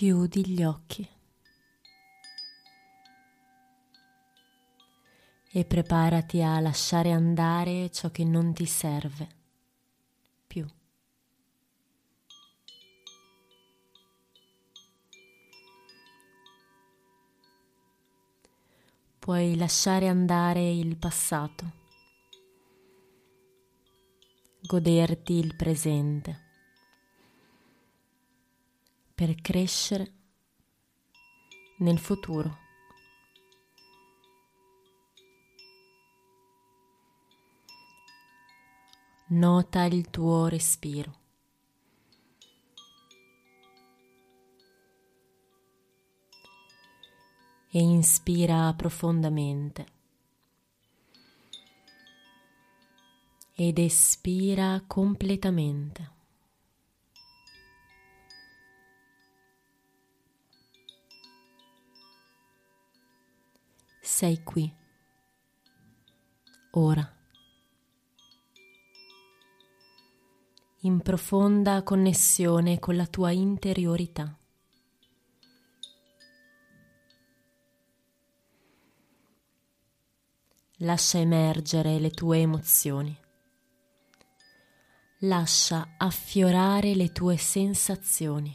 [0.00, 1.06] Chiudi gli occhi
[5.52, 9.28] e preparati a lasciare andare ciò che non ti serve
[10.46, 10.66] più.
[19.18, 21.72] Puoi lasciare andare il passato,
[24.62, 26.48] goderti il presente
[29.20, 30.14] per crescere
[31.80, 32.56] nel futuro.
[39.26, 41.18] Nota il tuo respiro.
[47.68, 49.86] E inspira profondamente.
[53.52, 56.19] Ed espira completamente.
[64.20, 64.70] Sei qui,
[66.72, 67.10] ora,
[70.80, 74.38] in profonda connessione con la tua interiorità.
[80.80, 83.18] Lascia emergere le tue emozioni.
[85.20, 88.54] Lascia affiorare le tue sensazioni.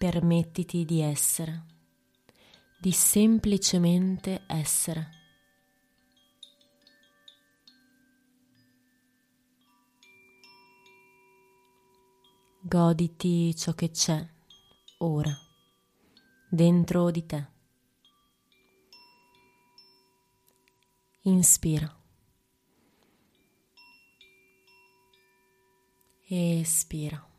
[0.00, 1.66] Permettiti di essere,
[2.78, 5.10] di semplicemente essere.
[12.62, 14.26] Goditi ciò che c'è
[15.00, 15.36] ora,
[16.48, 17.46] dentro di te.
[21.24, 21.94] Inspira.
[26.26, 27.29] Espira.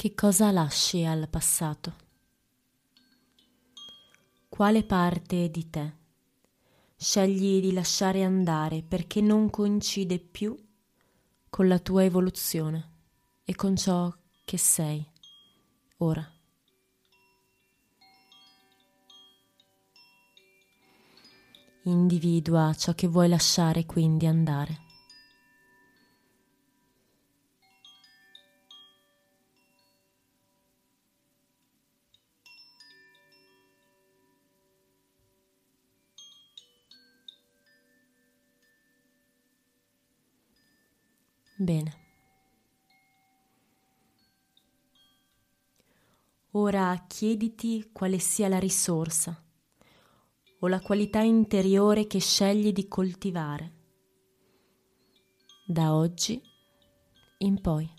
[0.00, 1.92] Che cosa lasci al passato?
[4.48, 5.92] Quale parte di te
[6.94, 10.56] scegli di lasciare andare perché non coincide più
[11.50, 12.90] con la tua evoluzione
[13.42, 14.08] e con ciò
[14.44, 15.04] che sei
[15.96, 16.32] ora?
[21.82, 24.86] Individua ciò che vuoi lasciare quindi andare.
[41.60, 42.06] Bene.
[46.52, 49.44] Ora chiediti quale sia la risorsa
[50.60, 53.72] o la qualità interiore che scegli di coltivare
[55.66, 56.40] da oggi
[57.38, 57.90] in poi.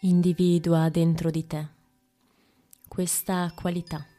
[0.00, 1.68] Individua dentro di te
[2.88, 4.15] questa qualità.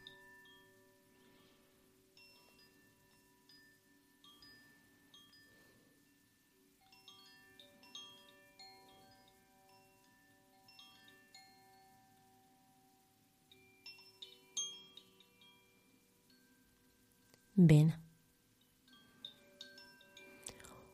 [17.60, 18.02] Bene.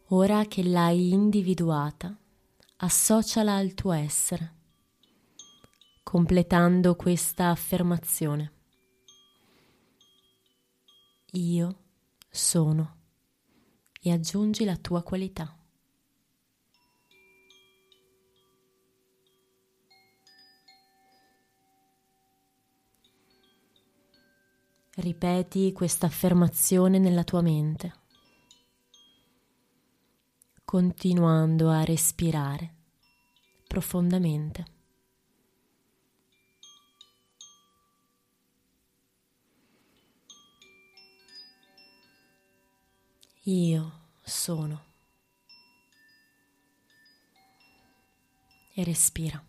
[0.07, 2.17] Ora che l'hai individuata,
[2.77, 4.55] associala al tuo essere,
[6.03, 8.53] completando questa affermazione.
[11.33, 11.79] Io
[12.31, 12.97] sono
[14.01, 15.64] e aggiungi la tua qualità.
[24.97, 27.93] Ripeti questa affermazione nella tua mente,
[30.65, 32.75] continuando a respirare
[33.67, 34.65] profondamente.
[43.47, 43.93] Io
[44.23, 44.85] sono
[48.75, 49.45] e respira.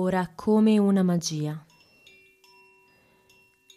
[0.00, 1.60] Ora come una magia.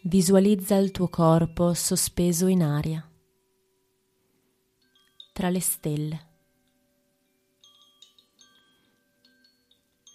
[0.04, 3.04] Visualizza il tuo corpo sospeso in aria,
[5.32, 6.26] tra le stelle.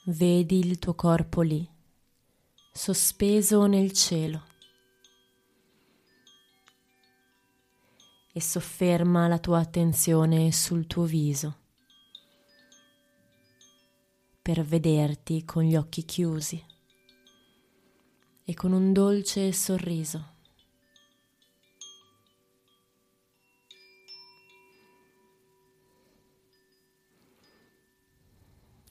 [0.06, 1.70] Vedi il tuo corpo lì,
[2.72, 4.46] sospeso nel cielo.
[8.32, 11.66] E sofferma la tua attenzione sul tuo viso
[14.48, 16.64] per vederti con gli occhi chiusi
[18.46, 20.36] e con un dolce sorriso.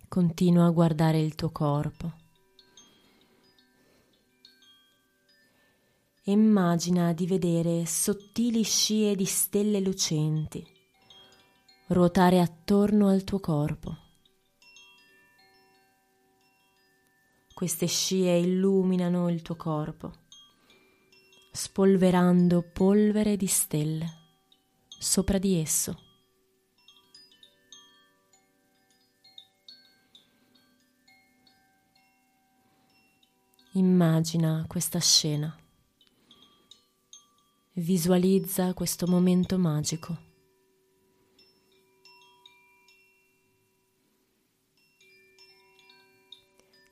[0.07, 2.13] Continua a guardare il tuo corpo.
[6.25, 10.63] Immagina di vedere sottili scie di stelle lucenti
[11.87, 14.05] ruotare attorno al tuo corpo.
[17.57, 20.13] Queste scie illuminano il tuo corpo,
[21.51, 24.07] spolverando polvere di stelle
[24.87, 25.99] sopra di esso.
[33.73, 35.57] Immagina questa scena.
[37.73, 40.26] Visualizza questo momento magico.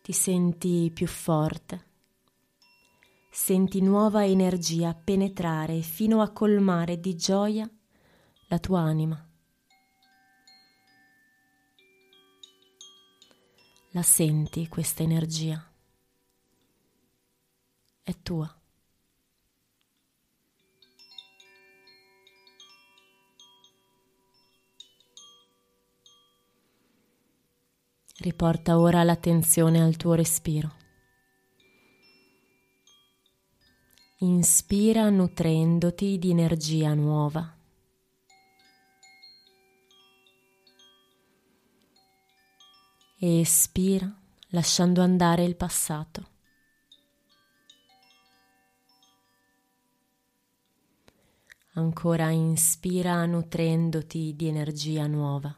[0.05, 1.87] Ti senti più forte.
[3.31, 7.67] Senti nuova energia penetrare fino a colmare di gioia
[8.49, 9.27] la tua anima.
[13.93, 15.73] La senti questa energia?
[18.03, 18.64] È tua.
[28.25, 30.73] Riporta ora l'attenzione al tuo respiro.
[34.21, 37.55] Inspira nutrendoti di energia nuova.
[43.19, 44.11] Espira
[44.53, 46.29] lasciando andare il passato.
[51.75, 55.55] Ancora inspira nutrendoti di energia nuova.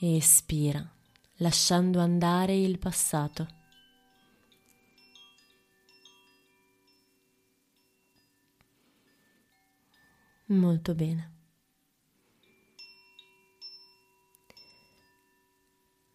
[0.00, 0.86] E espira,
[1.36, 3.56] lasciando andare il passato.
[10.46, 11.36] Molto bene.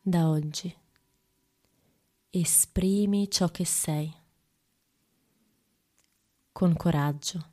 [0.01, 0.75] Da oggi
[2.29, 4.11] esprimi ciò che sei
[6.51, 7.51] con coraggio.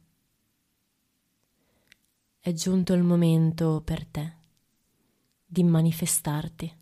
[2.39, 4.40] È giunto il momento per te
[5.51, 6.73] di manifestarti.